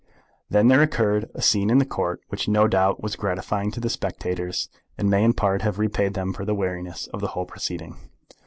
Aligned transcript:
Then 0.49 0.67
there 0.67 0.81
occurred 0.81 1.29
a 1.35 1.43
scene 1.43 1.69
in 1.69 1.77
the 1.77 1.85
Court 1.85 2.21
which 2.29 2.47
no 2.47 2.67
doubt 2.67 3.03
was 3.03 3.15
gratifying 3.15 3.69
to 3.73 3.79
the 3.79 3.87
spectators, 3.87 4.67
and 4.97 5.11
may 5.11 5.23
in 5.23 5.33
part 5.33 5.61
have 5.61 5.77
repaid 5.77 6.15
them 6.15 6.33
for 6.33 6.43
the 6.43 6.55
weariness 6.55 7.05
of 7.13 7.21
the 7.21 7.27
whole 7.37 7.45
proceeding. 7.45 7.97